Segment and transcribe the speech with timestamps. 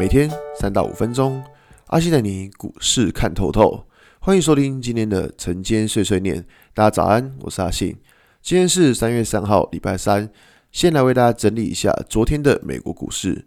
[0.00, 1.44] 每天三到五分钟，
[1.88, 3.84] 阿信带你股市看透透。
[4.18, 6.42] 欢迎收听今天的晨间碎碎念。
[6.72, 7.94] 大家早安，我是阿信。
[8.40, 10.30] 今天是三月三号，礼拜三。
[10.72, 13.44] 先来为大家整理一下昨天的美国股市。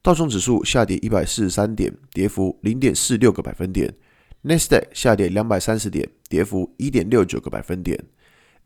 [0.00, 3.94] 道琼指数下跌一百四十三点，跌幅零点四六个百分点。
[4.40, 8.02] 纳斯达克下跌两百三十点，跌幅一点六九个百分点。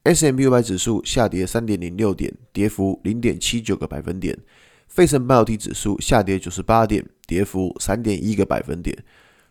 [0.05, 4.39] S M U 百指数下跌三点零六点，跌幅零点七九个百分点。
[4.95, 8.97] 费城半导体指数下跌九十八点，跌幅三点一个百分点。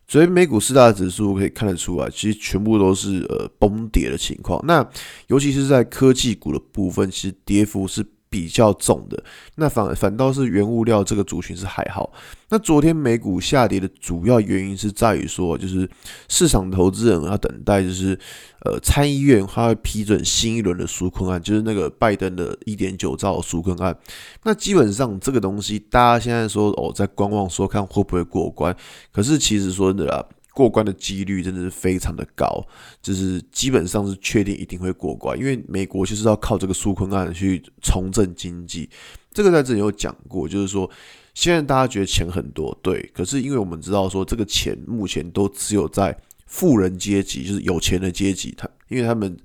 [0.07, 4.59] 所以美股四大指数可以看得出啊，其实全部都是呃崩跌的情况。
[4.65, 4.83] 那
[5.27, 8.03] 尤其是在科技股的部分，其实跌幅是。
[8.33, 9.23] 比较重的，
[9.57, 12.11] 那反反倒是原物料这个族群是还好。
[12.49, 15.87] 那昨天美股下跌的主要原因是在于说，就是
[16.27, 18.17] 市场投资人要等待，就是
[18.65, 23.95] 呃参议院他会批准新一轮的纾困案，就是那个拜登的一点九兆纾困案。
[24.43, 28.75] 那基本上这个东西，大家现在说哦，在观望说看会不会过关，
[29.11, 30.25] 可是其实说真的啦。
[30.53, 32.65] 过关的几率真的是非常的高，
[33.01, 38.89] 就是基本上是确定一定会过关，因为美国就是要靠这个纾困案去重振经济。
[39.31, 40.89] 这个在这里有讲过，就是说
[41.33, 46.15] 现在大家觉得钱很多，对，可是因为我们知道说这个钱目前都只有在
[46.45, 49.37] 富人阶级，就是有钱的阶级，他因为他们。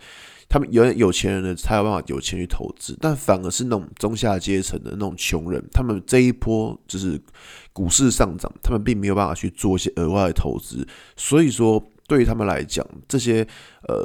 [0.48, 7.20] 他们有有钱人呢，才有办法有钱去投资，但反而是那种中下阶层的那种穷人，他们这一波就是
[7.72, 13.46] 股市上涨，他们并没有办法去做一些额外的投资，所以说对于他们来讲，这些
[13.86, 14.02] 呃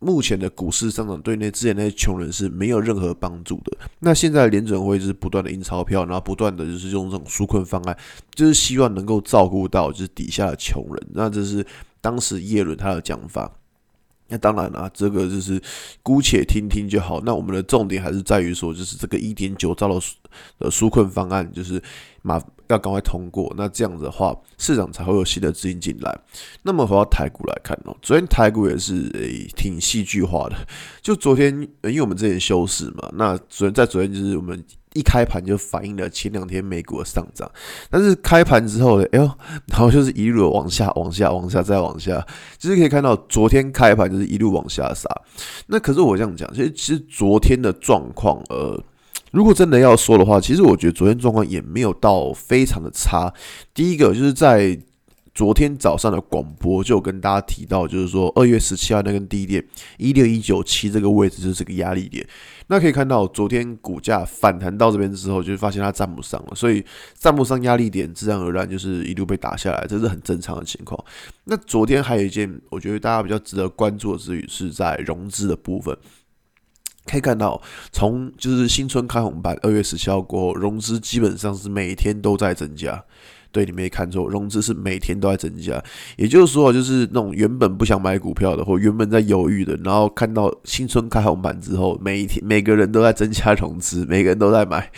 [0.00, 3.78] 目前的股市上涨对那之前那些穷人是没有任何帮助的。
[4.00, 7.96] 那现在联准会就是不断的印钞票，然后不断的就是用这种纾困方案，
[8.34, 11.06] 就是希望能够照顾到就是底下的穷人。
[11.14, 11.66] 那这是
[12.02, 13.50] 当时叶伦他的讲法。
[14.28, 15.60] 那当然了，这个就是
[16.02, 17.20] 姑且听听就好。
[17.24, 20.00] 那我们的重点还是在于说，就是这个一点九兆的
[20.58, 21.82] 的纾困方案，就是
[22.22, 23.52] 马要赶快通过。
[23.56, 26.18] 那这样子的话，市场才会有新的资金进来。
[26.62, 30.56] 那么回到台股来看哦，昨天台股也是诶挺戏剧化的。
[31.00, 31.52] 就昨天，
[31.84, 34.62] 因为我们之前休市嘛，那昨天在昨天就是我们。
[34.98, 37.48] 一开盘就反映了前两天美股的上涨，
[37.88, 39.30] 但是开盘之后呢，哎呦，
[39.66, 42.26] 然后就是一路往下、往下、往下再往下，
[42.58, 45.08] 就是可以看到昨天开盘就是一路往下杀。
[45.68, 48.82] 那可是我这样讲，其实其实昨天的状况，呃，
[49.30, 53.32] 如果真的要说的话，其实我觉得昨天状况也没有到非常的差。
[53.72, 54.78] 第一个就是在。
[55.38, 59.64] 昨天早上的广播就跟大家提到，就是说二月十七号那根低点
[59.96, 62.26] 一六一九七这个位置就是这个压力点。
[62.66, 66.84] 那可以看到，昨天股价反弹到这边之后，就发现它站不上了，所以
[67.14, 71.00] 站不上压力点，自然而然就是一路被打下来，这是很正常的情况。
[71.44, 75.96] 那昨天还有一件我觉得大家比较值得关注的之余，是在融资的部分。
[77.06, 77.62] 可以看到，
[77.92, 83.04] 从就是新春开红盘二月十七号过后，融资基本上是每天都在增加。
[83.50, 85.82] 对，你没看错，融资是每天都在增加。
[86.16, 94.90] 也就是说，就是那种原本不想买股票的，或原本在犹豫的，然后看到新春开红盘之后，每一天每个人都在增加融资，每个人都在买。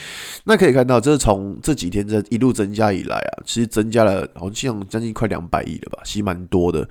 [0.44, 6.88] 那可以看到，这是从这几天这一路增加以来啊，其实增加了好像将近快两百亿了吧，其实蛮多的。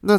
[0.00, 0.18] 那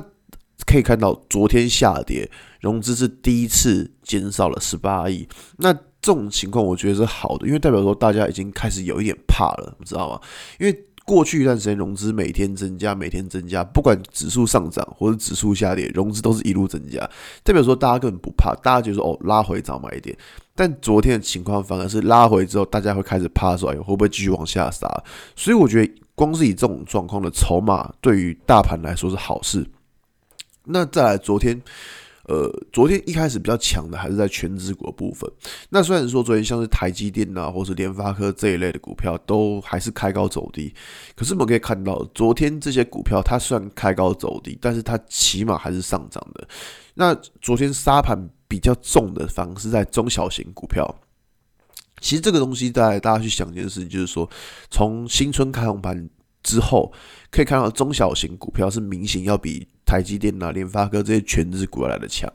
[0.65, 2.29] 可以看到，昨天下跌，
[2.61, 5.27] 融资是第一次减少了十八亿。
[5.57, 10.19] 那这种情况我觉得是好的，因为代表说大家已经开始有一点怕了，你知道吗？
[10.59, 17.09] 因为过去一段时间融资每天增加，每天增加，不管指数上涨或者指数下跌，融资都是一路增加，
[17.41, 20.13] 代表说大家根本不怕，大家觉得说哦，拉回早买一点。
[20.53, 24.85] 但昨天的情况反而是拉回之后，大家会开始怕说，哎，会不会继续往下杀？
[25.37, 29.65] 所以我觉得光是以这种状况的筹码，对于大盘来说是好事。
[30.65, 31.61] 那再来昨天。
[32.25, 35.29] 呃，昨天一开始比较强的还是在权值股部分。
[35.69, 40.73] 那虽然说昨天像是台积电啊，或是联发科这一类的股票都还是开高走低，
[41.15, 46.47] 可是我们可以看到，昨天这些股票它虽然开高走低，但是它起码还是上涨的。
[46.93, 48.17] 那昨天杀盘
[48.47, 50.95] 比较重的，反而是在中小型股票。
[51.99, 54.29] 其实这个东西，在大家去想一件事情，就是说，
[54.69, 56.09] 从新春开红盘
[56.41, 56.91] 之后，
[57.31, 59.67] 可以看到中小型股票是明显要比。
[59.85, 62.31] 台积电啊、联发科这些全值股要来的强，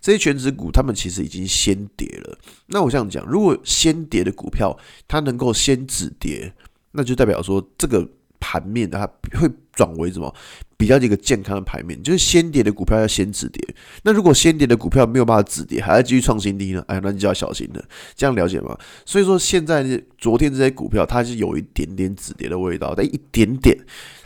[0.00, 2.38] 这些全值股他们其实已经先跌了。
[2.66, 4.78] 那我这样讲，如果先跌的股票
[5.08, 6.52] 它能够先止跌，
[6.92, 8.08] 那就代表说这个
[8.38, 10.34] 盘面它会转为什么
[10.76, 13.62] 比较一个健康的盘面，就是先跌的股票要先止跌。
[14.02, 16.84] 那如果先跌的股票没有办法止跌，还要继续创新低呢？
[16.88, 17.84] 哎，那你就要小心了。
[18.14, 18.76] 这样了解吗？
[19.06, 23.78] 所以说现在昨天这些股票它是有一点点止跌的味道，但一点点。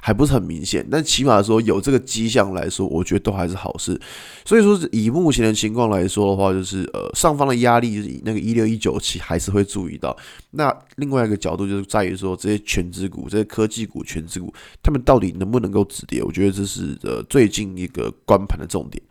[0.07, 4.01] 还不是很明显，但起码说有这个迹象来说，我觉得都还是好事。
[4.45, 10.17] 所以说，以目前的情况来说的话，就是呃，上方的压力就是那个一六一九七还是会注意到。
[10.53, 16.23] 那另外一个角度就是在于说，这些权值股、这些科技股、权值股，他们到底能不能够止跌？
[16.23, 19.03] 我觉得这是呃最近一个关盘的重点。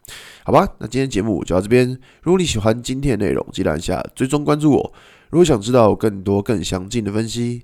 [0.45, 1.85] 好吧，那今天节目就到这边。
[2.21, 4.93] 如果你喜欢今天的内容，记得按下追踪关注我。
[5.29, 7.63] 如果想知道更多更详尽的分析，